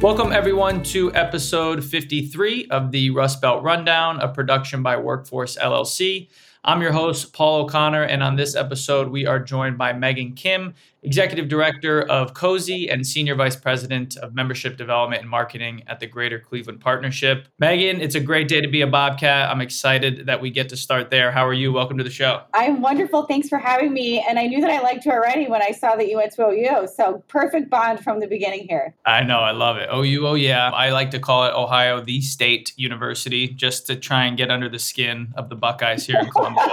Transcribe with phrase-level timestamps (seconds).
[0.00, 6.28] Welcome, everyone, to episode 53 of the Rust Belt Rundown, a production by Workforce LLC.
[6.62, 10.74] I'm your host, Paul O'Connor, and on this episode, we are joined by Megan Kim,
[11.02, 16.06] Executive Director of COSE and Senior Vice President of Membership Development and Marketing at the
[16.08, 17.46] Greater Cleveland Partnership.
[17.60, 19.48] Megan, it's a great day to be a Bobcat.
[19.48, 21.30] I'm excited that we get to start there.
[21.30, 21.72] How are you?
[21.72, 22.42] Welcome to the show.
[22.52, 23.26] I'm wonderful.
[23.26, 24.24] Thanks for having me.
[24.28, 26.48] And I knew that I liked you already when I saw that you went to
[26.48, 26.88] OU.
[26.88, 28.94] So perfect bond from the beginning here.
[29.06, 29.38] I know.
[29.38, 29.88] I love it.
[29.94, 30.70] OU, oh yeah.
[30.70, 34.68] I like to call it Ohio the State University just to try and get under
[34.68, 36.64] the skin of the Buckeyes here in Columbus.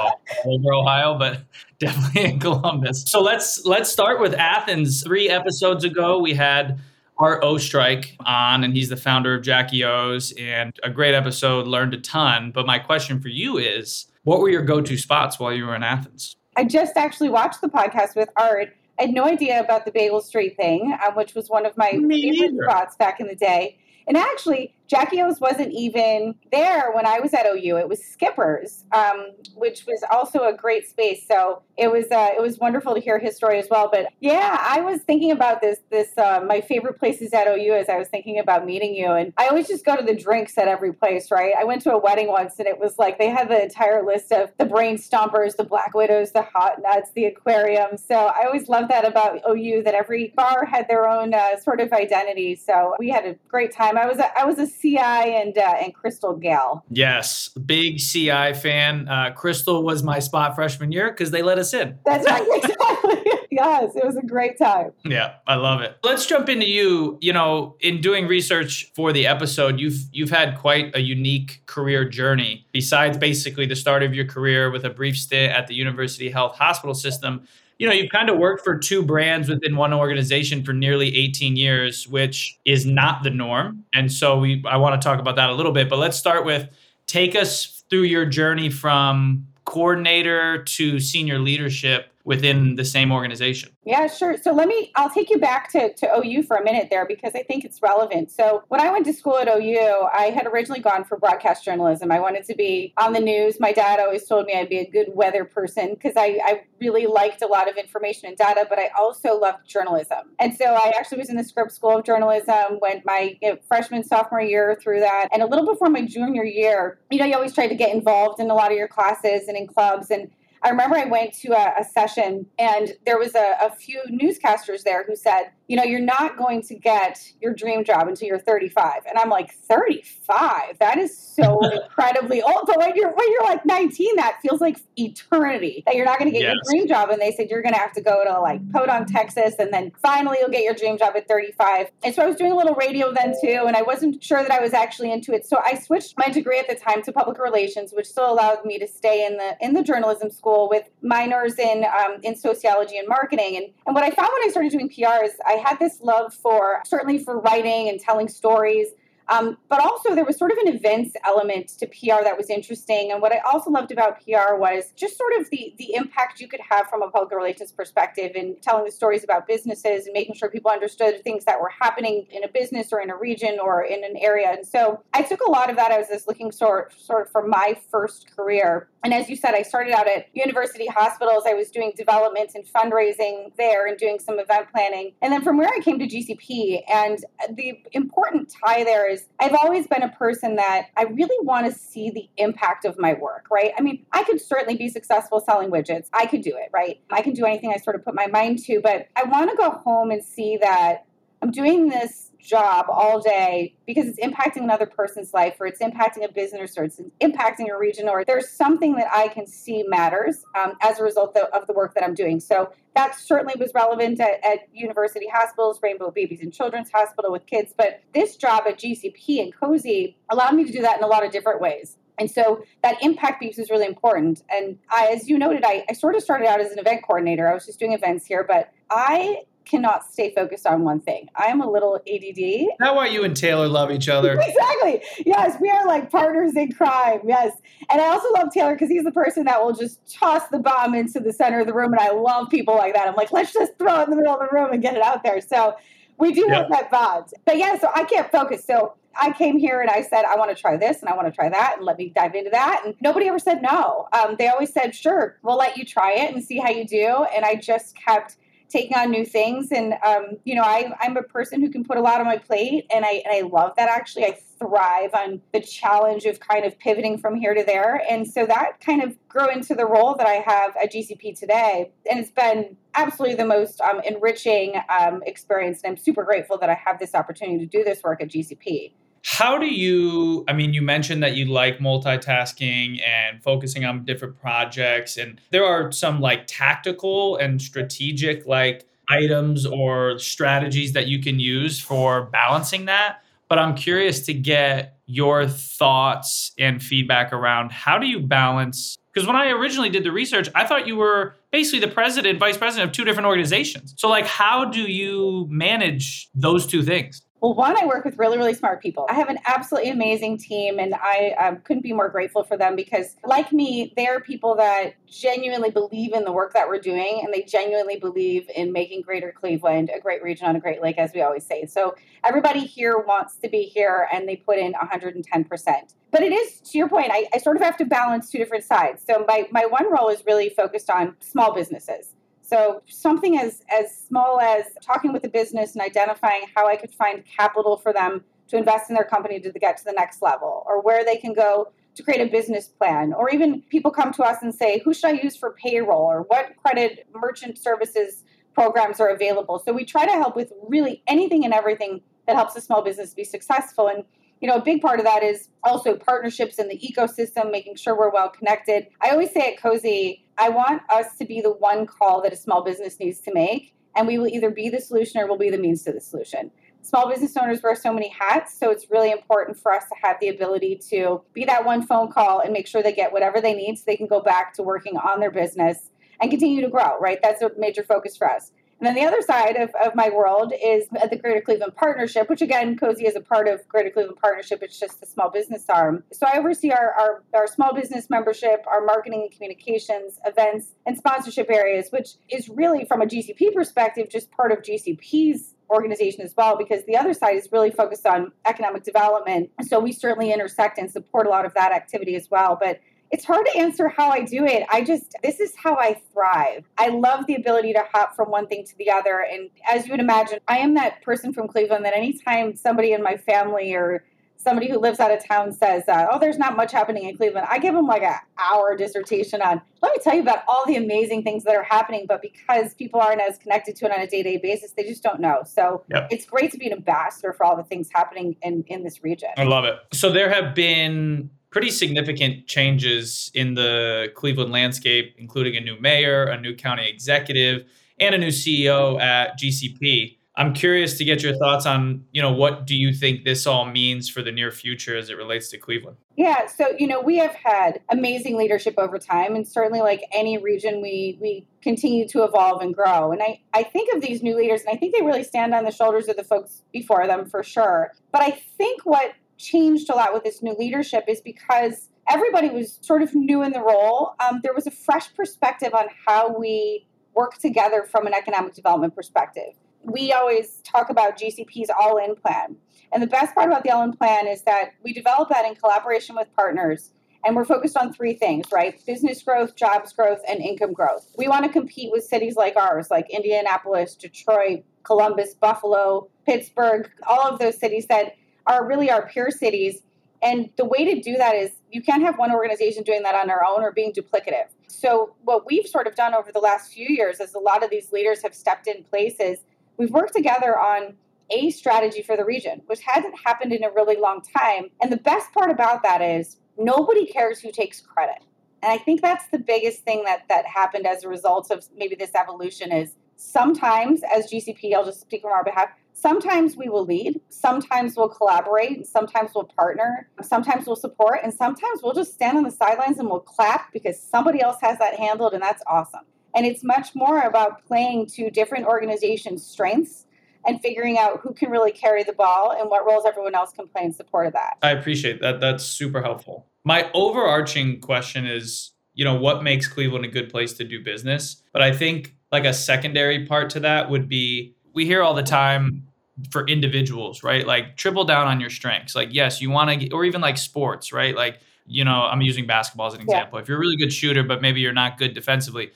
[0.46, 1.42] over Ohio, but
[1.80, 3.04] definitely in Columbus.
[3.08, 5.04] So let's let's start with Athens.
[5.04, 6.80] Three episodes ago, we had
[7.18, 11.68] Art Oestrike on, and he's the founder of Jackie O's, and a great episode.
[11.68, 12.52] Learned a ton.
[12.52, 15.84] But my question for you is, what were your go-to spots while you were in
[15.84, 16.36] Athens?
[16.58, 18.76] I just actually watched the podcast with Art.
[19.00, 21.92] I had no idea about the Bagel Street thing, um, which was one of my
[21.94, 22.64] Me favorite either.
[22.64, 23.78] spots back in the day.
[24.08, 27.78] And actually, Jackie O's wasn't even there when I was at OU.
[27.78, 31.26] It was Skipper's, um, which was also a great space.
[31.28, 33.90] So it was uh, it was wonderful to hear his story as well.
[33.92, 35.80] But yeah, I was thinking about this.
[35.90, 39.34] This uh, my favorite places at OU as I was thinking about meeting you, and
[39.38, 41.32] I always just go to the drinks at every place.
[41.32, 41.54] Right?
[41.58, 44.32] I went to a wedding once, and it was like they had the entire list
[44.32, 47.98] of the brain stompers, the black widows, the hot nuts, the aquarium.
[47.98, 51.80] So I always loved that about OU that every bar had their own uh, sort
[51.80, 52.56] of identity.
[52.56, 53.98] So we had a great time.
[53.98, 56.84] I was a, I was a CI and uh, and Crystal gal.
[56.90, 59.08] Yes, big CI fan.
[59.08, 61.98] Uh, Crystal was my spot freshman year because they let us in.
[62.06, 62.46] That's right.
[62.66, 63.32] Exactly.
[63.52, 64.92] yes, it was a great time.
[65.04, 65.98] Yeah, I love it.
[66.04, 67.18] Let's jump into you.
[67.22, 72.08] You know, in doing research for the episode, you've you've had quite a unique career
[72.08, 72.66] journey.
[72.72, 76.56] Besides basically the start of your career with a brief stint at the University Health
[76.58, 77.48] Hospital System,
[77.78, 81.56] you know, you've kind of worked for two brands within one organization for nearly 18
[81.56, 83.84] years, which is not the norm.
[83.94, 86.46] And so we I want to talk about that a little bit, but let's start
[86.46, 86.70] with
[87.08, 93.70] take us through your journey from coordinator to senior leadership within the same organization.
[93.86, 94.36] Yeah, sure.
[94.36, 97.34] So let me, I'll take you back to, to OU for a minute there because
[97.36, 98.32] I think it's relevant.
[98.32, 102.12] So when I went to school at OU, I had originally gone for broadcast journalism.
[102.12, 103.60] I wanted to be on the news.
[103.60, 107.06] My dad always told me I'd be a good weather person because I, I really
[107.06, 110.32] liked a lot of information and data, but I also loved journalism.
[110.40, 113.58] And so I actually was in the Scripps School of Journalism, went my you know,
[113.68, 115.30] freshman, sophomore year through that.
[115.32, 118.40] And a little before my junior year, you know, you always try to get involved
[118.40, 120.10] in a lot of your classes and in clubs.
[120.10, 120.32] And
[120.66, 124.82] I remember I went to a, a session and there was a, a, few newscasters
[124.82, 128.40] there who said, you know, you're not going to get your dream job until you're
[128.40, 129.04] 35.
[129.08, 130.80] And I'm like, 35?
[130.80, 132.64] That is so incredibly old.
[132.66, 135.84] But when you're when you're like 19, that feels like eternity.
[135.86, 136.56] That you're not going to get Yes.
[136.64, 137.10] your dream job.
[137.10, 139.92] And they said you're going to have to go to like Podunk, Texas, and then
[140.02, 141.92] finally you'll get your dream job at 35.
[142.04, 144.52] And so I was doing a little radio then too, and I wasn't sure that
[144.52, 145.46] I was actually into it.
[145.46, 148.80] So I switched my degree at the time to public relations, which still allowed me
[148.80, 153.08] to stay in the in the journalism school with minors in um, in sociology and
[153.08, 153.58] marketing.
[153.58, 156.34] And and what I found when I started doing PR is I had this love
[156.34, 158.88] for certainly for writing and telling stories.
[159.28, 163.12] Um, but also, there was sort of an events element to PR that was interesting.
[163.12, 166.48] And what I also loved about PR was just sort of the, the impact you
[166.48, 170.36] could have from a public relations perspective in telling the stories about businesses and making
[170.36, 173.84] sure people understood things that were happening in a business or in a region or
[173.84, 174.50] in an area.
[174.52, 177.48] And so I took a lot of that as this looking sort, sort of for
[177.48, 178.90] my first career.
[179.04, 181.44] And as you said, I started out at university hospitals.
[181.48, 185.14] I was doing development and fundraising there and doing some event planning.
[185.22, 187.24] And then from where I came to GCP, and
[187.56, 191.78] the important tie there is I've always been a person that I really want to
[191.78, 193.72] see the impact of my work, right?
[193.78, 196.08] I mean, I could certainly be successful selling widgets.
[196.14, 197.00] I could do it, right?
[197.12, 199.58] I can do anything I sort of put my mind to, but I want to
[199.58, 201.06] go home and see that
[201.42, 206.24] I'm doing this job all day because it's impacting another person's life or it's impacting
[206.24, 210.46] a business or it's impacting a region or there's something that I can see matters
[210.56, 212.40] um, as a result of, of the work that I'm doing.
[212.40, 217.46] So that certainly was relevant at, at university hospitals, Rainbow Babies and Children's Hospital with
[217.46, 217.74] kids.
[217.76, 221.26] But this job at GCP and COSE allowed me to do that in a lot
[221.26, 221.98] of different ways.
[222.18, 224.44] And so that impact piece is really important.
[224.50, 227.50] And I, as you noted, I, I sort of started out as an event coordinator.
[227.50, 231.30] I was just doing events here, but I cannot stay focused on one thing.
[231.36, 232.68] I am a little ADD.
[232.80, 234.34] That's why you and Taylor love each other.
[234.42, 235.02] exactly.
[235.26, 237.22] Yes, we are like partners in crime.
[237.26, 237.54] Yes.
[237.90, 240.96] And I also love Taylor because he's the person that will just toss the bomb
[240.96, 241.94] into the center of the room.
[241.94, 243.08] And I love people like that.
[243.08, 245.02] I'm like, let's just throw it in the middle of the room and get it
[245.02, 245.42] out there.
[245.42, 245.76] So
[246.18, 246.50] we do yep.
[246.50, 247.26] have that bond.
[247.46, 248.64] But yeah, so I can't focus.
[248.66, 251.28] So I came here and I said, I want to try this and I want
[251.28, 252.82] to try that and let me dive into that.
[252.86, 254.08] And nobody ever said no.
[254.14, 257.26] Um, they always said, sure, we'll let you try it and see how you do.
[257.36, 258.38] And I just kept
[258.70, 259.72] taking on new things.
[259.72, 262.38] And, um, you know, I, I'm a person who can put a lot on my
[262.38, 264.26] plate and I, and I love that actually.
[264.26, 268.02] I thrive on the challenge of kind of pivoting from here to there.
[268.10, 271.92] And so that kind of grew into the role that I have at GCP today.
[272.10, 275.82] And it's been absolutely the most um, enriching um, experience.
[275.84, 278.94] And I'm super grateful that I have this opportunity to do this work at GCP.
[279.28, 284.40] How do you, I mean, you mentioned that you like multitasking and focusing on different
[284.40, 291.20] projects, and there are some like tactical and strategic like items or strategies that you
[291.24, 293.24] can use for balancing that.
[293.50, 299.26] But I'm curious to get your thoughts and feedback around how do you balance because
[299.26, 302.90] when I originally did the research, I thought you were basically the president, vice president
[302.90, 303.96] of two different organizations.
[303.98, 307.22] So, like, how do you manage those two things?
[307.46, 309.06] Well, one, I work with really, really smart people.
[309.08, 312.76] I have an absolutely amazing team, and I um, couldn't be more grateful for them
[312.76, 317.32] because, like me, they're people that genuinely believe in the work that we're doing, and
[317.32, 321.14] they genuinely believe in making Greater Cleveland a great region on a great lake, as
[321.14, 321.68] we always say.
[321.68, 321.94] So,
[322.24, 325.94] everybody here wants to be here, and they put in 110%.
[326.10, 328.64] But it is, to your point, I, I sort of have to balance two different
[328.64, 329.04] sides.
[329.06, 332.15] So, my, my one role is really focused on small businesses.
[332.46, 336.94] So something as as small as talking with the business and identifying how I could
[336.94, 340.64] find capital for them to invest in their company to get to the next level,
[340.68, 344.22] or where they can go to create a business plan, or even people come to
[344.22, 349.00] us and say, who should I use for payroll, or what credit merchant services programs
[349.00, 349.60] are available.
[349.66, 353.14] So we try to help with really anything and everything that helps a small business
[353.14, 353.88] be successful.
[353.88, 354.04] And
[354.42, 357.98] you know, a big part of that is also partnerships in the ecosystem, making sure
[357.98, 358.88] we're well connected.
[359.02, 362.36] I always say at COSE, I want us to be the one call that a
[362.36, 365.50] small business needs to make, and we will either be the solution or we'll be
[365.50, 366.52] the means to the solution.
[366.82, 370.18] Small business owners wear so many hats, so it's really important for us to have
[370.22, 373.56] the ability to be that one phone call and make sure they get whatever they
[373.56, 375.90] need so they can go back to working on their business
[376.22, 377.20] and continue to grow, right?
[377.24, 378.52] That's a major focus for us.
[378.80, 382.42] And then the other side of, of my world is the Greater Cleveland Partnership, which
[382.42, 384.62] again, COSE is a part of Greater Cleveland Partnership.
[384.62, 386.04] It's just the small business arm.
[386.12, 390.98] So I oversee our, our, our small business membership, our marketing and communications, events, and
[390.98, 396.34] sponsorship areas, which is really from a GCP perspective, just part of GCP's organization as
[396.38, 400.78] well because the other side is really focused on economic development so we certainly intersect
[400.78, 402.80] and support a lot of that activity as well but
[403.16, 404.68] it's hard to answer how I do it.
[404.70, 406.66] I just, this is how I thrive.
[406.78, 409.26] I love the ability to hop from one thing to the other.
[409.32, 413.02] And as you would imagine, I am that person from Cleveland that anytime somebody in
[413.02, 414.04] my family or
[414.36, 417.48] somebody who lives out of town says, uh, "Oh, there's not much happening in Cleveland,"
[417.50, 419.62] I give them like an hour dissertation on.
[419.82, 423.00] Let me tell you about all the amazing things that are happening, but because people
[423.00, 425.42] aren't as connected to it on a day-to-day basis, they just don't know.
[425.48, 426.10] So yep.
[426.12, 429.30] it's great to be an ambassador for all the things happening in in this region.
[429.38, 429.78] I love it.
[429.94, 436.26] So there have been pretty significant changes in the Cleveland landscape, including a new mayor,
[436.26, 437.64] a new county executive,
[437.98, 440.18] and a new CEO at GCP.
[440.36, 443.64] I'm curious to get your thoughts on, you know, what do you think this all
[443.64, 445.96] means for the near future as it relates to Cleveland?
[446.18, 450.38] Yeah, so you know, we have had amazing leadership over time and certainly like any
[450.38, 453.14] region we we continue to evolve and grow.
[453.14, 455.64] And I I think of these new leaders and I think they really stand on
[455.64, 457.94] the shoulders of the folks before them for sure.
[458.12, 462.80] But I think what changed a lot with this new leadership is because everybody was
[462.82, 464.14] sort of new in the role.
[464.20, 468.96] Um, there was a fresh perspective on how we work together from an economic development
[468.96, 469.54] perspective.
[469.84, 472.58] We always talk about GCP's all in plan.
[472.92, 475.56] And the best part about the all in plan is that we develop that in
[475.56, 476.92] collaboration with partners.
[477.26, 478.80] And we're focused on three things, right?
[478.86, 481.08] Business growth, jobs growth, and income growth.
[481.18, 487.28] We want to compete with cities like ours, like Indianapolis, Detroit, Columbus, Buffalo, Pittsburgh, all
[487.28, 488.14] of those cities that
[488.48, 489.82] are really our peer cities.
[490.22, 493.28] And the way to do that is you can't have one organization doing that on
[493.28, 494.46] their own or being duplicative.
[494.68, 497.70] So, what we've sort of done over the last few years, as a lot of
[497.70, 499.40] these leaders have stepped in places,
[499.78, 500.96] we've worked together on
[501.30, 504.70] a strategy for the region, which hasn't happened in a really long time.
[504.82, 508.24] And the best part about that is nobody cares who takes credit.
[508.62, 511.96] And I think that's the biggest thing that that happened as a result of maybe
[511.96, 516.86] this evolution is sometimes as GCP, I'll just speak on our behalf, sometimes we will
[516.86, 522.38] lead, sometimes we'll collaborate, sometimes we'll partner, sometimes we'll support, and sometimes we'll just stand
[522.38, 526.02] on the sidelines and we'll clap because somebody else has that handled, and that's awesome.
[526.36, 530.06] And it's much more about playing to different organizations' strengths
[530.46, 533.68] and figuring out who can really carry the ball and what roles everyone else can
[533.68, 534.58] play in support of that.
[534.62, 535.40] I appreciate that.
[535.40, 536.46] That's super helpful.
[536.66, 541.42] My overarching question is, you know, what makes Cleveland a good place to do business?
[541.54, 545.24] But I think like a secondary part to that would be we hear all the
[545.24, 545.88] time
[546.30, 547.48] for individuals, right?
[547.48, 548.96] Like triple down on your strengths.
[548.96, 551.16] Like yes, you want to or even like sports, right?
[551.16, 553.40] Like, you know, I'm using basketball as an example.
[553.40, 553.42] Yeah.
[553.42, 555.72] If you're a really good shooter but maybe you're not good defensively,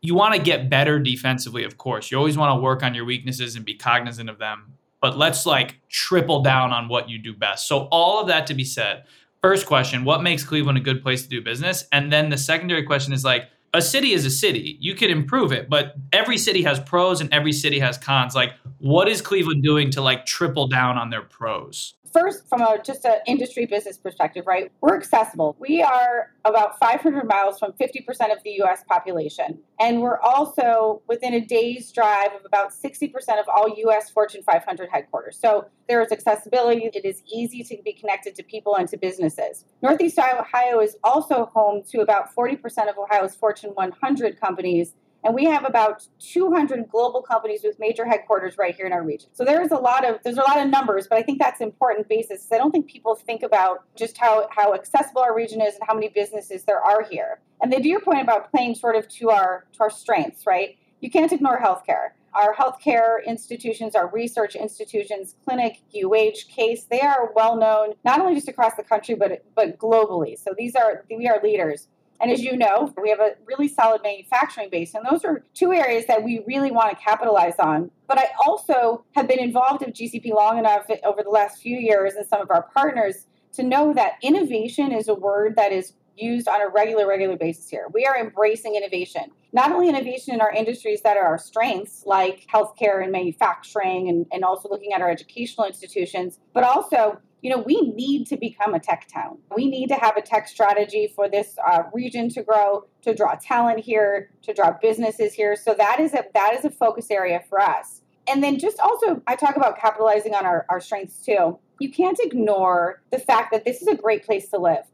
[0.00, 2.10] you want to get better defensively, of course.
[2.10, 4.74] You always want to work on your weaknesses and be cognizant of them.
[5.00, 7.68] But let's like triple down on what you do best.
[7.68, 9.04] So, all of that to be said,
[9.42, 11.84] first question, what makes Cleveland a good place to do business?
[11.92, 14.78] And then the secondary question is like, a city is a city.
[14.80, 18.34] You can improve it, but every city has pros and every city has cons.
[18.34, 21.94] Like, what is Cleveland doing to like triple down on their pros?
[22.14, 24.70] First, from a just an industry business perspective, right?
[24.80, 25.56] We're accessible.
[25.58, 29.58] We are about 500 miles from 50% of the US population.
[29.80, 34.88] And we're also within a day's drive of about 60% of all US Fortune 500
[34.90, 35.38] headquarters.
[35.38, 36.90] So there is accessibility.
[36.94, 39.64] It is easy to be connected to people and to businesses.
[39.82, 44.94] Northeast Ohio is also home to about 40% of Ohio's Fortune 100 companies
[45.24, 49.30] and we have about 200 global companies with major headquarters right here in our region.
[49.32, 52.08] So there's a lot of there's a lot of numbers, but I think that's important
[52.08, 52.46] basis.
[52.52, 55.94] I don't think people think about just how how accessible our region is and how
[55.94, 57.40] many businesses there are here.
[57.62, 60.76] And then to your point about playing sort of to our to our strengths, right?
[61.00, 62.10] You can't ignore healthcare.
[62.34, 68.34] Our healthcare institutions, our research institutions, clinic, UH, case, they are well known not only
[68.34, 70.38] just across the country but but globally.
[70.38, 71.88] So these are we are leaders.
[72.20, 75.72] And as you know, we have a really solid manufacturing base, and those are two
[75.72, 77.90] areas that we really want to capitalize on.
[78.06, 82.14] But I also have been involved with GCP long enough over the last few years
[82.14, 86.48] and some of our partners to know that innovation is a word that is used
[86.48, 87.86] on a regular, regular basis here.
[87.92, 89.22] We are embracing innovation.
[89.52, 94.26] Not only innovation in our industries that are our strengths, like healthcare and manufacturing, and,
[94.32, 98.72] and also looking at our educational institutions, but also you know, we need to become
[98.72, 99.36] a tech town.
[99.54, 103.34] We need to have a tech strategy for this uh, region to grow, to draw
[103.34, 105.54] talent here, to draw businesses here.
[105.54, 108.00] So that is a that is a focus area for us.
[108.26, 111.58] And then just also, I talk about capitalizing on our, our strengths too.
[111.80, 114.86] You can't ignore the fact that this is a great place to live.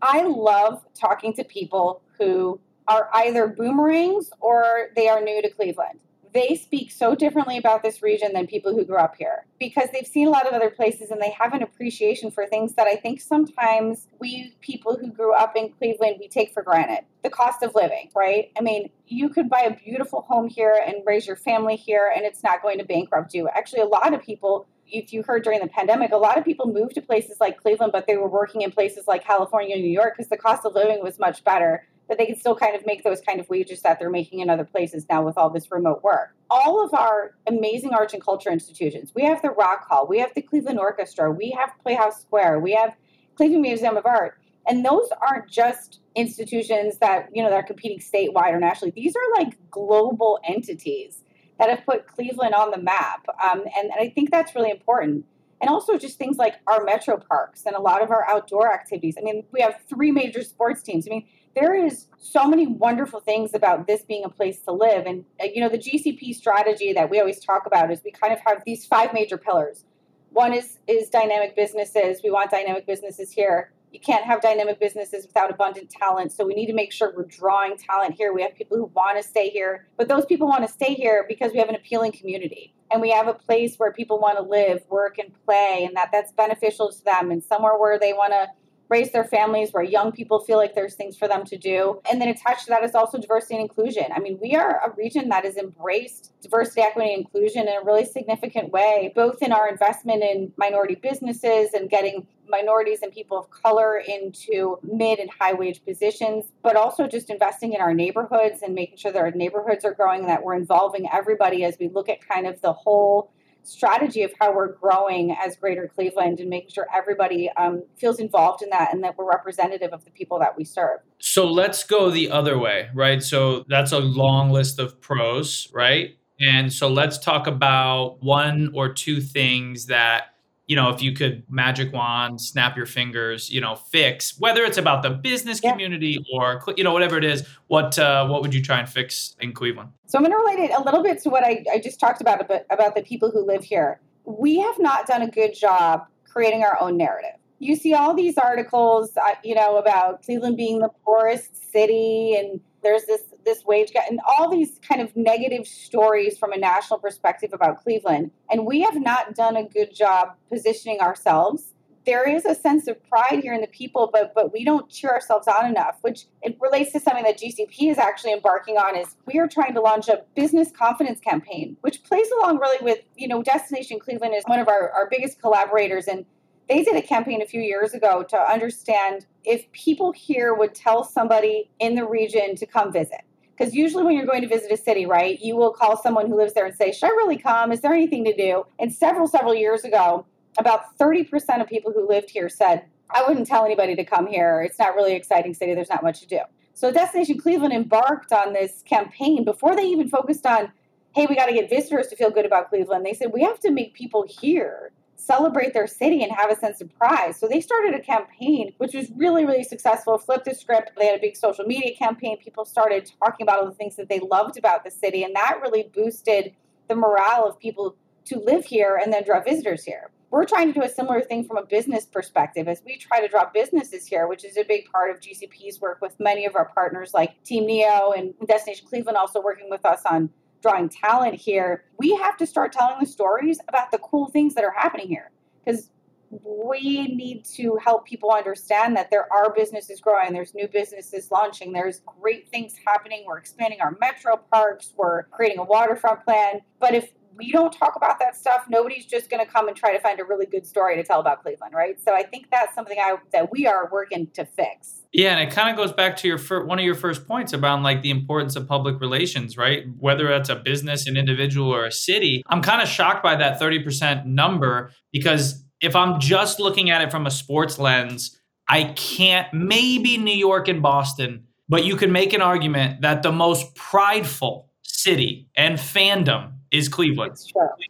[0.00, 2.58] I love talking to people who
[2.88, 6.00] are either boomerangs or they are new to Cleveland
[6.32, 10.06] they speak so differently about this region than people who grew up here because they've
[10.06, 12.96] seen a lot of other places and they have an appreciation for things that I
[12.96, 17.04] think sometimes we people who grew up in Cleveland we take for granted.
[17.22, 18.50] The cost of living, right?
[18.58, 22.24] I mean, you could buy a beautiful home here and raise your family here and
[22.24, 23.48] it's not going to bankrupt you.
[23.48, 26.66] Actually, a lot of people if you heard during the pandemic, a lot of people
[26.66, 29.90] moved to places like Cleveland, but they were working in places like California and New
[29.90, 32.84] York because the cost of living was much better but they can still kind of
[32.84, 35.72] make those kind of wages that they're making in other places now with all this
[35.72, 36.36] remote work.
[36.50, 40.28] All of our amazing arts and culture institutions, we have the Rock Hall, we have
[40.34, 42.94] the Cleveland Orchestra, we have Playhouse Square, we have
[43.36, 44.38] Cleveland Museum of Art.
[44.66, 48.92] And those aren't just institutions that, you know, that are competing statewide or nationally.
[48.94, 51.24] These are like global entities
[51.58, 53.24] that have put Cleveland on the map.
[53.42, 55.24] Um, and, and I think that's really important
[55.62, 59.14] and also just things like our metro parks and a lot of our outdoor activities.
[59.16, 61.06] I mean, we have three major sports teams.
[61.06, 65.06] I mean, there is so many wonderful things about this being a place to live.
[65.06, 68.32] And, uh, you know, the GCP strategy that we always talk about is we kind
[68.32, 69.84] of have these five major pillars.
[70.30, 72.20] One is is dynamic businesses.
[72.24, 73.72] We want dynamic businesses here.
[73.92, 76.32] You can't have dynamic businesses without abundant talent.
[76.32, 78.32] So we need to make sure we're drawing talent here.
[78.32, 81.26] We have people who want to stay here, but those people want to stay here
[81.28, 84.42] because we have an appealing community and we have a place where people want to
[84.42, 88.32] live, work, and play, and that that's beneficial to them, and somewhere where they want
[88.32, 88.48] to
[88.92, 92.00] raise their families, where young people feel like there's things for them to do.
[92.10, 94.04] And then attached to that is also diversity and inclusion.
[94.14, 97.84] I mean, we are a region that has embraced diversity, equity, and inclusion in a
[97.84, 103.38] really significant way, both in our investment in minority businesses and getting minorities and people
[103.38, 108.60] of color into mid and high wage positions, but also just investing in our neighborhoods
[108.62, 112.10] and making sure that our neighborhoods are growing, that we're involving everybody as we look
[112.10, 113.32] at kind of the whole
[113.62, 118.62] strategy of how we're growing as Greater Cleveland and making sure everybody um, feels involved
[118.62, 121.00] in that and that we're representative of the people that we serve.
[121.18, 123.22] So let's go the other way, right?
[123.22, 126.16] So that's a long list of pros, right?
[126.40, 130.34] And so let's talk about one or two things that
[130.66, 134.78] you know, if you could magic wand, snap your fingers, you know, fix whether it's
[134.78, 135.70] about the business yeah.
[135.70, 139.34] community or you know whatever it is, what uh, what would you try and fix
[139.40, 139.90] in Cleveland?
[140.06, 142.20] So I'm going to relate it a little bit to what I, I just talked
[142.20, 144.00] about about about the people who live here.
[144.24, 147.38] We have not done a good job creating our own narrative.
[147.58, 152.60] You see all these articles, uh, you know, about Cleveland being the poorest city and
[152.82, 156.98] there's this this wage gap and all these kind of negative stories from a national
[156.98, 158.30] perspective about Cleveland.
[158.50, 161.74] And we have not done a good job positioning ourselves.
[162.04, 165.10] There is a sense of pride here in the people, but but we don't cheer
[165.10, 169.14] ourselves on enough, which it relates to something that GCP is actually embarking on is
[169.26, 173.28] we are trying to launch a business confidence campaign, which plays along really with, you
[173.28, 176.26] know, Destination Cleveland is one of our, our biggest collaborators and
[176.68, 181.04] they did a campaign a few years ago to understand if people here would tell
[181.04, 183.22] somebody in the region to come visit.
[183.56, 186.36] Because usually, when you're going to visit a city, right, you will call someone who
[186.36, 187.72] lives there and say, Should I really come?
[187.72, 188.64] Is there anything to do?
[188.78, 190.26] And several, several years ago,
[190.58, 194.62] about 30% of people who lived here said, I wouldn't tell anybody to come here.
[194.62, 195.74] It's not really exciting city.
[195.74, 196.40] There's not much to do.
[196.74, 200.72] So Destination Cleveland embarked on this campaign before they even focused on,
[201.14, 203.04] hey, we got to get visitors to feel good about Cleveland.
[203.04, 206.80] They said, we have to make people here celebrate their city and have a sense
[206.80, 207.36] of pride.
[207.36, 210.92] So they started a campaign which was really, really successful, flipped the script.
[210.96, 212.38] They had a big social media campaign.
[212.38, 215.60] People started talking about all the things that they loved about the city, and that
[215.62, 216.54] really boosted
[216.88, 220.10] the morale of people to live here and then draw visitors here.
[220.30, 223.28] We're trying to do a similar thing from a business perspective as we try to
[223.28, 226.64] draw businesses here, which is a big part of GCP's work with many of our
[226.74, 230.30] partners like Team Neo and Destination Cleveland also working with us on
[230.62, 234.64] drawing talent here, we have to start telling the stories about the cool things that
[234.64, 235.30] are happening here.
[235.64, 235.90] Because
[236.30, 241.72] we need to help people understand that there are businesses growing, there's new businesses launching,
[241.72, 243.24] there's great things happening.
[243.26, 246.60] We're expanding our metro parks, we're creating a waterfront plan.
[246.80, 249.92] But if we don't talk about that stuff, nobody's just going to come and try
[249.92, 252.02] to find a really good story to tell about Cleveland, right?
[252.02, 255.01] So I think that's something I, that we are working to fix.
[255.12, 257.52] Yeah, and it kind of goes back to your fir- one of your first points
[257.52, 259.84] about like the importance of public relations, right?
[259.98, 262.42] Whether it's a business, an individual, or a city.
[262.46, 267.10] I'm kind of shocked by that 30% number because if I'm just looking at it
[267.10, 268.38] from a sports lens,
[268.68, 273.32] I can't maybe New York and Boston, but you can make an argument that the
[273.32, 277.36] most prideful city and fandom is Cleveland.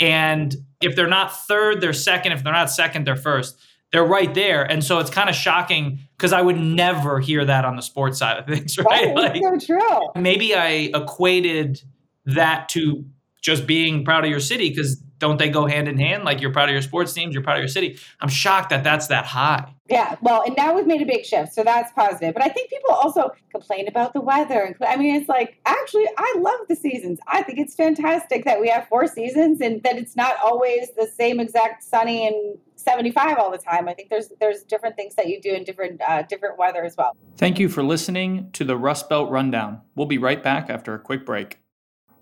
[0.00, 2.33] And if they're not third, they're second.
[2.33, 3.57] If they're not second, they're first
[3.92, 4.64] they're right there.
[4.64, 8.18] And so it's kind of shocking because I would never hear that on the sports
[8.18, 9.14] side of things, right?
[9.14, 10.08] like, so true.
[10.16, 11.83] Maybe I equated
[12.24, 13.05] that to
[13.42, 16.24] just being proud of your city because don't they go hand in hand?
[16.24, 17.96] Like you're proud of your sports teams, you're proud of your city.
[18.20, 19.72] I'm shocked that that's that high.
[19.88, 22.35] Yeah, well, and now we've made a big shift, so that's positive.
[22.35, 24.76] But I think people also complain about the weather.
[24.85, 27.20] I mean, it's like actually, I love the seasons.
[27.28, 31.06] I think it's fantastic that we have four seasons and that it's not always the
[31.06, 33.88] same exact sunny and 75 all the time.
[33.88, 36.96] I think there's there's different things that you do in different uh, different weather as
[36.96, 37.16] well.
[37.37, 39.82] Thank you for listening to the Rust Belt Rundown.
[39.94, 41.62] We'll be right back after a quick break.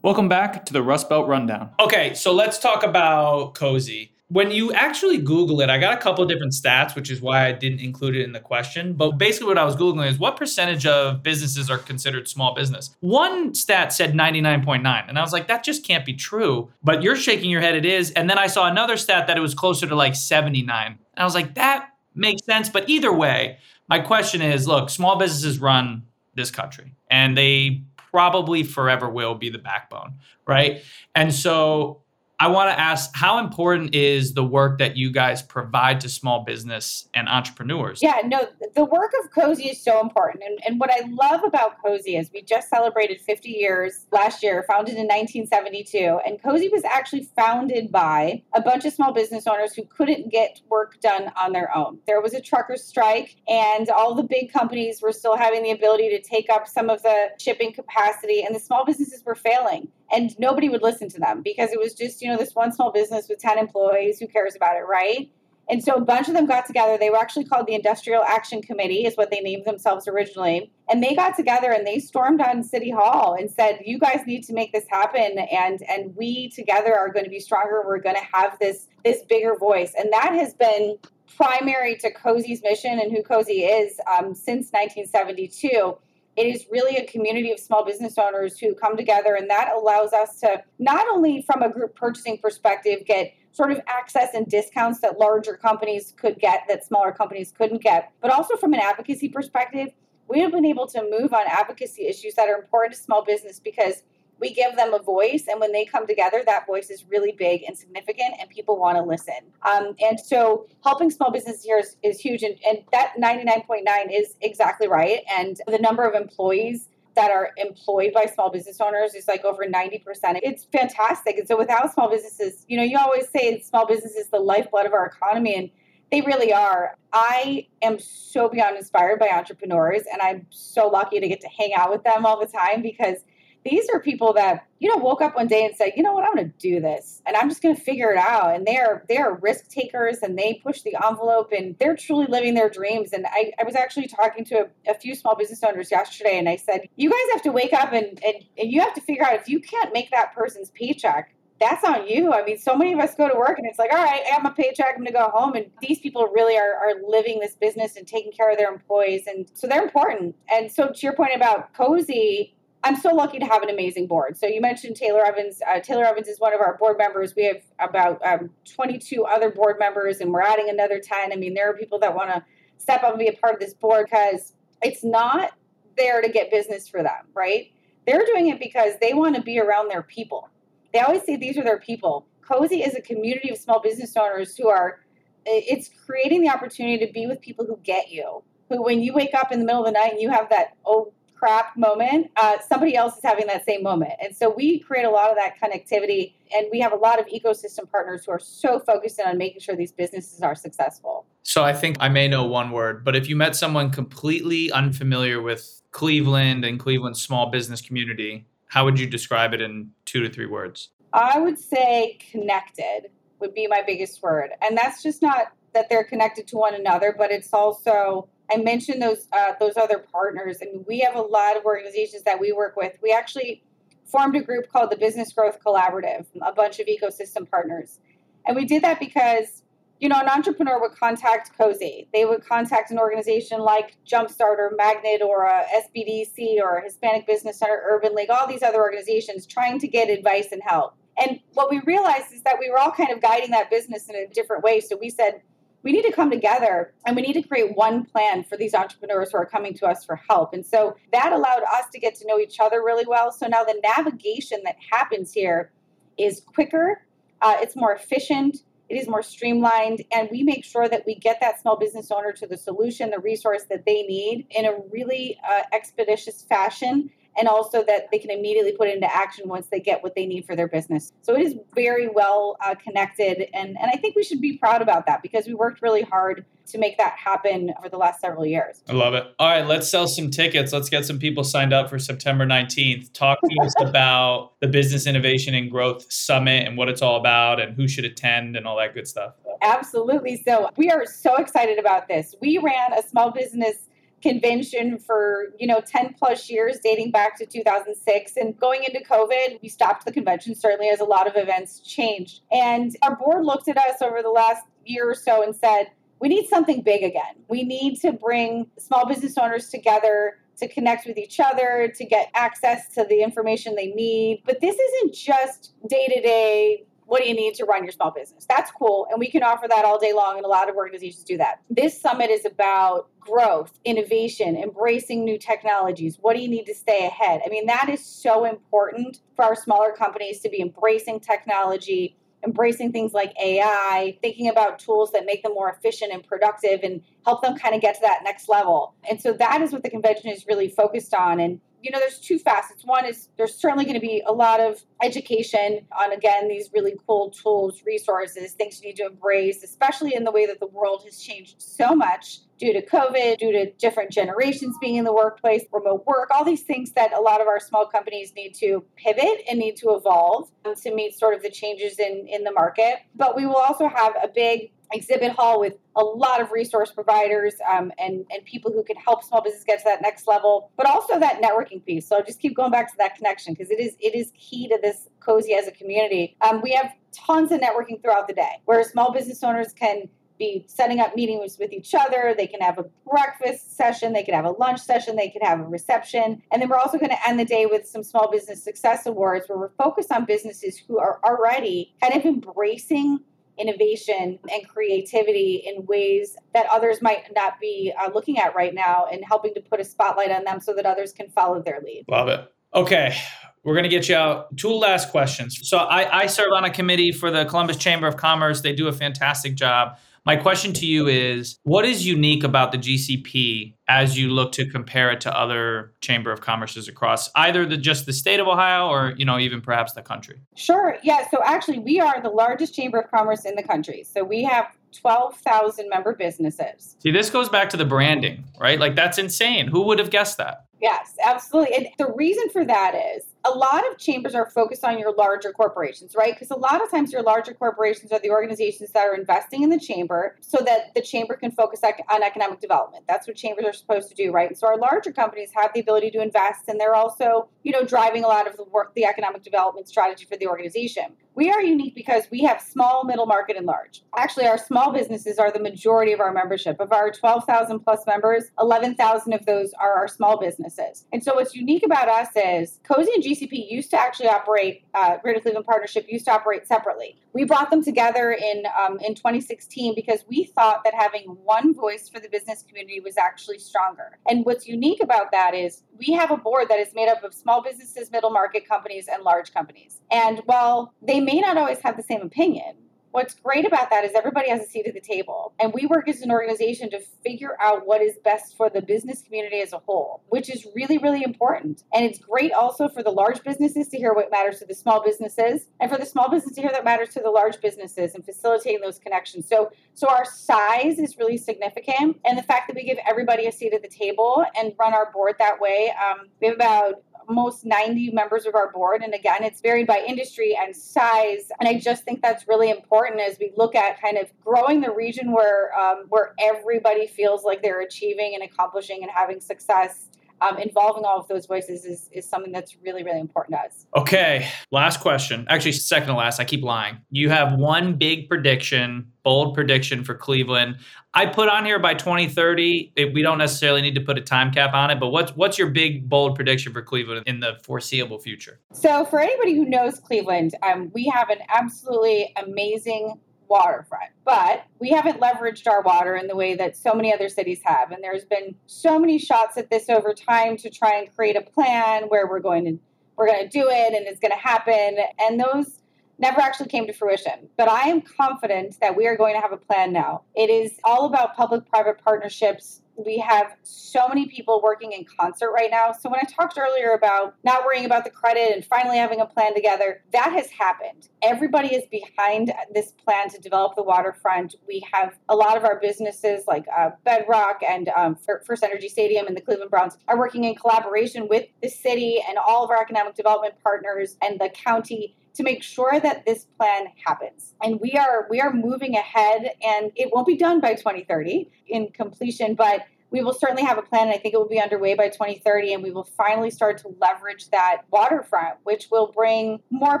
[0.02, 1.72] Welcome back to the Rust Belt Rundown.
[1.78, 4.08] Okay, so let's talk about COSE.
[4.28, 7.52] When you actually Google it, I got a couple different stats, which is why I
[7.52, 8.94] didn't include it in the question.
[8.94, 12.96] But basically, what I was Googling is what percentage of businesses are considered small business?
[13.00, 15.06] One stat said 99.9.
[15.06, 16.70] And I was like, that just can't be true.
[16.82, 18.10] But you're shaking your head, it is.
[18.12, 20.86] And then I saw another stat that it was closer to like 79.
[20.86, 22.70] And I was like, that makes sense.
[22.70, 26.04] But either way, my question is look, small businesses run
[26.36, 30.14] this country and they probably forever will be the backbone,
[30.46, 30.82] right?
[31.14, 32.02] And so
[32.42, 36.42] I want to ask how important is the work that you guys provide to small
[36.42, 38.00] business and entrepreneurs?
[38.00, 40.44] Yeah, no, the work of COSE is so important.
[40.44, 44.64] And, and what I love about COSE is we just celebrated 50 years last year,
[44.66, 46.18] founded in 1972.
[46.24, 50.62] And COSE was actually founded by a bunch of small business owners who couldn't get
[50.70, 51.98] work done on their own.
[52.06, 56.08] There was a truckers' strike, and all the big companies were still having the ability
[56.08, 60.38] to take up some of the shipping capacity, and the small businesses were failing and
[60.38, 63.28] nobody would listen to them because it was just you know this one small business
[63.28, 65.30] with 10 employees who cares about it right?
[65.70, 66.98] And so a bunch of them got together.
[66.98, 70.72] They were actually called the industrial action committee is what they named themselves originally.
[70.90, 74.42] And they got together and they stormed on city hall and said you guys need
[74.44, 77.82] to make this happen and and we together are going to be stronger.
[77.86, 79.92] We're going to have this this bigger voice.
[79.96, 80.98] And that has been
[81.36, 85.96] primary to COSE's mission and who COSE is um, since 1972
[86.40, 90.14] it is really a community of small business owners who come together, and that allows
[90.14, 95.00] us to not only from a group purchasing perspective get sort of access and discounts
[95.00, 99.28] that larger companies could get that smaller companies couldn't get, but also from an advocacy
[99.28, 99.88] perspective,
[100.28, 103.60] we have been able to move on advocacy issues that are important to small business
[103.60, 104.02] because
[104.40, 107.62] we give them a voice and when they come together that voice is really big
[107.66, 109.34] and significant and people want to listen
[109.70, 114.34] um, and so helping small businesses here is, is huge and, and that 99.9 is
[114.40, 119.28] exactly right and the number of employees that are employed by small business owners is
[119.28, 120.02] like over 90%.
[120.42, 121.36] It's fantastic.
[121.38, 124.86] And so without small businesses, you know, you always say small business is the lifeblood
[124.86, 125.54] of our economy.
[125.54, 125.70] And
[126.10, 126.96] They really are.
[127.12, 131.74] I am so beyond inspired by entrepreneurs, and I'm so lucky to get to hang
[131.74, 133.18] out with them all the time because
[133.64, 136.24] these are people that you know woke up one day and said, you know what,
[136.24, 138.54] I'm going to do this, and I'm just going to figure it out.
[138.54, 142.70] And they're they're risk takers, and they push the envelope, and they're truly living their
[142.70, 143.12] dreams.
[143.12, 146.48] And I, I was actually talking to a, a few small business owners yesterday, and
[146.48, 149.24] I said, you guys have to wake up and, and and you have to figure
[149.24, 152.32] out if you can't make that person's paycheck that's on you.
[152.32, 154.30] I mean, so many of us go to work and it's like, all right, I
[154.30, 155.54] have my paycheck, I'm gonna go home.
[155.54, 159.26] And these people really are, are living this business and taking care of their employees.
[159.26, 160.34] And so they're important.
[160.50, 164.38] And so to your point about COSE, I'm so lucky to have an amazing board.
[164.38, 165.60] So you mentioned Taylor Evans.
[165.68, 167.34] Uh, Taylor Evans is one of our board members.
[167.36, 171.32] We have about um, 22 other board members, and we're adding another 10.
[171.32, 172.42] I mean, there are people that want to
[172.78, 175.52] step up and be a part of this board because it's not
[175.98, 177.70] there to get business for them, right?
[178.06, 180.48] They're doing it because they want to be around their people
[180.92, 182.26] they always say these are their people.
[182.42, 185.00] COSE is a community of small business owners who are,
[185.46, 188.42] it's creating the opportunity to be with people who get you.
[188.68, 190.76] Who, when you wake up in the middle of the night and you have that,
[190.84, 194.12] oh crap moment, uh, somebody else is having that same moment.
[194.22, 196.34] And so we create a lot of that connectivity.
[196.54, 199.74] And we have a lot of ecosystem partners who are so focused on making sure
[199.74, 201.24] these businesses are successful.
[201.42, 205.40] So I think I may know one word, but if you met someone completely unfamiliar
[205.40, 210.28] with Cleveland and Cleveland's small business community, how would you describe it in two to
[210.28, 210.90] three words?
[211.14, 214.50] I would say connected would be my biggest word.
[214.60, 219.00] And that's just not that they're connected to one another, but it's also I mentioned
[219.00, 220.60] those uh, those other partners.
[220.60, 222.96] Mean, we have a lot of organizations that we work with.
[223.02, 223.62] We actually
[224.06, 228.00] formed a group called the Business Growth Collaborative, a bunch of ecosystem partners,
[228.46, 229.62] and we did that because
[230.00, 232.06] you know, an entrepreneur would contact COSE.
[232.12, 237.58] They would contact an organization like Jumpstart or Magnet or a SBDC or Hispanic Business
[237.58, 240.94] Center, Urban League, all these other organizations trying to get advice and help.
[241.22, 244.16] And what we realized is that we were all kind of guiding that business in
[244.16, 244.80] a different way.
[244.80, 245.42] So we said,
[245.82, 249.32] we need to come together and we need to create one plan for these entrepreneurs
[249.32, 250.52] who are coming to us for help.
[250.52, 253.32] And so that allowed us to get to know each other really well.
[253.32, 255.70] So now the navigation that happens here
[256.18, 257.02] is quicker,
[257.40, 261.38] uh, it's more efficient it is more streamlined, and we make sure that we get
[261.40, 265.38] that small business owner to the solution, the resource that they need in a really
[265.48, 269.80] uh, expeditious fashion and also that they can immediately put it into action once they
[269.80, 271.12] get what they need for their business.
[271.22, 274.82] So it is very well uh, connected, and, and I think we should be proud
[274.82, 278.46] about that because we worked really hard to make that happen over the last several
[278.46, 278.82] years.
[278.88, 279.26] I love it.
[279.38, 280.72] All right, let's sell some tickets.
[280.72, 283.12] Let's get some people signed up for September 19th.
[283.12, 287.60] Talk to us about the Business Innovation and Growth Summit and what it's all about
[287.60, 289.34] and who should attend and all that good stuff.
[289.62, 290.42] Absolutely.
[290.46, 292.34] So we are so excited about this.
[292.40, 293.76] We ran a small business
[294.22, 299.60] convention for you know 10 plus years dating back to 2006 and going into covid
[299.62, 302.40] we stopped the convention certainly as a lot of events changed.
[302.52, 306.28] And our board looked at us over the last year or so and said we
[306.28, 307.34] need something big again.
[307.48, 312.30] We need to bring small business owners together to connect with each other to get
[312.34, 314.42] access to the information they need.
[314.44, 318.12] But this isn't just day to day what do you need to run your small
[318.12, 318.46] business?
[318.48, 319.08] That's cool.
[319.10, 321.60] And we can offer that all day long, and a lot of organizations do that.
[321.68, 326.18] This summit is about growth, innovation, embracing new technologies.
[326.20, 327.40] What do you need to stay ahead?
[327.44, 332.92] I mean, that is so important for our smaller companies to be embracing technology, embracing
[332.92, 337.42] things like AI, thinking about tools that make them more efficient and productive and help
[337.42, 338.94] them kind of get to that next level.
[339.10, 341.40] And so that is what the convention is really focused on.
[341.40, 342.84] And you know, there's two facets.
[342.84, 346.94] One is there's certainly going to be a lot of education on, again, these really
[347.06, 351.02] cool tools, resources, things you need to embrace, especially in the way that the world
[351.04, 355.64] has changed so much due to COVID, due to different generations being in the workplace,
[355.72, 359.42] remote work, all these things that a lot of our small companies need to pivot
[359.48, 362.96] and need to evolve to meet sort of the changes in, in the market.
[363.14, 367.54] But we will also have a big exhibit hall with a lot of resource providers
[367.70, 370.86] um, and, and people who can help small business get to that next level, but
[370.86, 372.08] also that networking piece.
[372.08, 374.78] So just keep going back to that connection because it is it is key to
[374.82, 376.36] this COSE as a community.
[376.40, 380.08] Um, we have tons of networking throughout the day where small business owners can
[380.40, 382.34] be setting up meetings with each other.
[382.36, 385.60] They can have a breakfast session, they can have a lunch session, they can have
[385.60, 386.42] a reception.
[386.50, 389.48] And then we're also going to end the day with some small business success awards
[389.48, 393.20] where we're focused on businesses who are already kind of embracing
[393.60, 399.06] innovation and creativity in ways that others might not be uh, looking at right now
[399.12, 402.04] and helping to put a spotlight on them so that others can follow their lead.
[402.08, 402.40] Love it.
[402.74, 403.16] Okay.
[403.62, 404.56] We're going to get you out.
[404.56, 405.58] Two last questions.
[405.64, 408.62] So, I, I serve on a committee for the Columbus Chamber of Commerce.
[408.62, 409.98] They do a fantastic job.
[410.26, 414.68] My question to you is what is unique about the GCP as you look to
[414.70, 418.88] compare it to other chamber of commerces across either the just the state of Ohio
[418.88, 420.40] or you know even perhaps the country?
[420.56, 420.98] Sure.
[421.02, 424.04] Yeah, so actually we are the largest chamber of commerce in the country.
[424.04, 426.96] So we have 12,000 member businesses.
[426.98, 428.78] See, this goes back to the branding, right?
[428.78, 429.68] Like that's insane.
[429.68, 430.66] Who would have guessed that?
[430.80, 431.76] Yes, absolutely.
[431.76, 435.52] And the reason for that is a lot of chambers are focused on your larger
[435.52, 436.34] corporations, right?
[436.34, 439.70] Because a lot of times your larger corporations are the organizations that are investing in
[439.70, 443.04] the chamber so that the chamber can focus on economic development.
[443.08, 444.48] That's what chambers are supposed to do, right?
[444.48, 447.84] And so our larger companies have the ability to invest and they're also, you know,
[447.84, 451.16] driving a lot of the work, the economic development strategy for the organization.
[451.34, 454.02] We are unique because we have small, middle market, and large.
[454.16, 456.80] Actually, our small businesses are the majority of our membership.
[456.80, 461.06] Of our 12,000 plus members, 11,000 of those are our small businesses.
[461.12, 465.18] And so what's unique about us is COSE and GCP used to actually operate, uh,
[465.18, 467.16] Greater Cleveland Partnership used to operate separately.
[467.32, 472.08] We brought them together in um, in 2016 because we thought that having one voice
[472.08, 474.18] for the business community was actually stronger.
[474.28, 477.32] And what's unique about that is we have a board that is made up of
[477.32, 480.00] small businesses, middle market companies, and large companies.
[480.10, 482.74] And while they may not always have the same opinion,
[483.12, 486.08] What's great about that is everybody has a seat at the table, and we work
[486.08, 489.78] as an organization to figure out what is best for the business community as a
[489.78, 491.82] whole, which is really, really important.
[491.92, 495.02] And it's great also for the large businesses to hear what matters to the small
[495.02, 498.24] businesses, and for the small business to hear that matters to the large businesses, and
[498.24, 499.48] facilitating those connections.
[499.48, 503.52] So, so our size is really significant, and the fact that we give everybody a
[503.52, 505.92] seat at the table and run our board that way.
[506.00, 509.02] Um, we have about most 90 members of our board.
[509.02, 511.50] And again, it's varied by industry and size.
[511.58, 514.92] And I just think that's really important as we look at kind of growing the
[514.92, 520.08] region where um, where everybody feels like they're achieving and accomplishing and having success
[520.40, 523.86] um, involving all of those voices is, is something that's really, really important to us.
[523.96, 524.48] Okay.
[524.70, 525.46] Last question.
[525.48, 526.40] Actually, second to last.
[526.40, 526.98] I keep lying.
[527.10, 530.76] You have one big prediction, bold prediction for Cleveland.
[531.12, 532.92] I put on here by 2030.
[533.12, 535.70] we don't necessarily need to put a time cap on it, but what's what's your
[535.70, 538.60] big bold prediction for Cleveland in the foreseeable future?
[538.72, 543.18] So, for anybody who knows Cleveland, um, we have an absolutely amazing
[543.50, 544.10] waterfront.
[544.24, 547.90] But we haven't leveraged our water in the way that so many other cities have.
[547.90, 551.42] And there's been so many shots at this over time to try and create a
[551.42, 552.78] plan where we're going to
[553.16, 554.96] we're going to do it and it's going to happen.
[555.20, 555.80] And those
[556.18, 557.50] never actually came to fruition.
[557.58, 560.22] But I am confident that we are going to have a plan now.
[560.34, 565.50] It is all about public private partnerships we have so many people working in concert
[565.52, 565.92] right now.
[565.92, 569.26] So when I talked earlier about not worrying about the credit and finally having a
[569.26, 571.08] plan together, that has happened.
[571.22, 574.56] Everybody is behind this plan to develop the waterfront.
[574.66, 579.26] We have a lot of our businesses like uh, Bedrock and um, First Energy Stadium
[579.26, 582.80] and the Cleveland Browns are working in collaboration with the city and all of our
[582.80, 587.54] economic development partners and the county to make sure that this plan happens.
[587.62, 591.88] And we are we are moving ahead and it won't be done by 2030 in
[591.92, 594.94] completion, but we will certainly have a plan and I think it will be underway
[594.94, 600.00] by 2030 and we will finally start to leverage that waterfront, which will bring more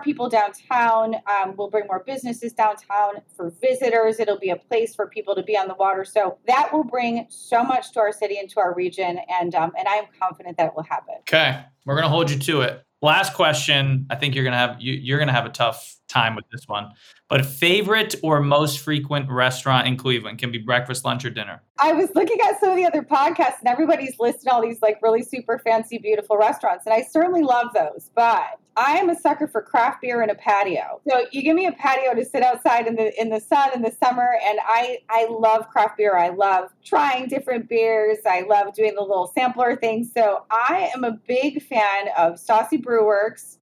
[0.00, 4.20] people downtown, um, will bring more businesses downtown for visitors.
[4.20, 6.04] It'll be a place for people to be on the water.
[6.04, 9.72] So that will bring so much to our city and to our region and um,
[9.78, 11.16] and I am confident that it will happen.
[11.20, 11.64] Okay.
[11.84, 12.84] We're going to hold you to it.
[13.02, 14.06] Last question.
[14.10, 16.92] I think you're gonna have you, you're gonna have a tough time with this one.
[17.28, 21.62] But favorite or most frequent restaurant in Cleveland can be breakfast, lunch, or dinner.
[21.78, 24.98] I was looking at some of the other podcasts, and everybody's listed all these like
[25.02, 28.10] really super fancy, beautiful restaurants, and I certainly love those.
[28.14, 31.02] But I am a sucker for craft beer and a patio.
[31.06, 33.82] So you give me a patio to sit outside in the in the sun in
[33.82, 36.16] the summer, and I I love craft beer.
[36.16, 38.18] I love trying different beers.
[38.26, 40.10] I love doing the little sampler things.
[40.16, 43.58] So I am a big fan of Saucy Brew Works.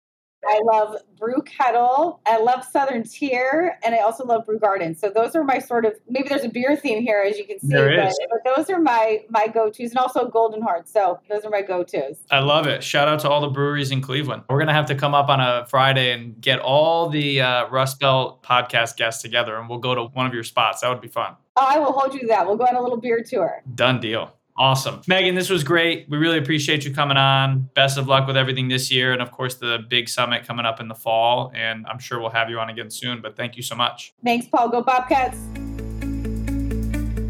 [0.48, 2.20] I love Brew Kettle.
[2.26, 4.94] I love Southern Tier, and I also love Brew Garden.
[4.94, 7.58] So those are my sort of maybe there's a beer theme here, as you can
[7.60, 7.68] see.
[7.68, 10.86] There but, but those are my my go tos, and also Goldhorn.
[10.86, 12.18] So those are my go tos.
[12.30, 12.82] I love it.
[12.82, 14.42] Shout out to all the breweries in Cleveland.
[14.48, 18.00] We're gonna have to come up on a Friday and get all the uh, Rust
[18.00, 20.80] Belt podcast guests together, and we'll go to one of your spots.
[20.82, 21.36] That would be fun.
[21.56, 22.46] I will hold you to that.
[22.46, 23.62] We'll go on a little beer tour.
[23.74, 24.35] Done deal.
[24.58, 25.02] Awesome.
[25.06, 26.06] Megan, this was great.
[26.08, 27.68] We really appreciate you coming on.
[27.74, 29.12] Best of luck with everything this year.
[29.12, 31.52] And of course, the big summit coming up in the fall.
[31.54, 33.20] And I'm sure we'll have you on again soon.
[33.20, 34.14] But thank you so much.
[34.24, 34.70] Thanks, Paul.
[34.70, 35.38] Go Bobcats.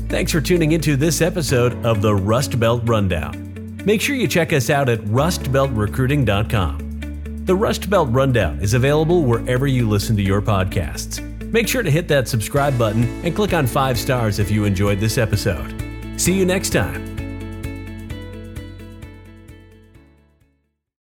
[0.08, 3.42] Thanks for tuning into this episode of the Rust Belt Rundown.
[3.84, 7.42] Make sure you check us out at rustbeltrecruiting.com.
[7.44, 11.20] The Rust Belt Rundown is available wherever you listen to your podcasts.
[11.52, 15.00] Make sure to hit that subscribe button and click on five stars if you enjoyed
[15.00, 15.74] this episode.
[16.16, 17.15] See you next time.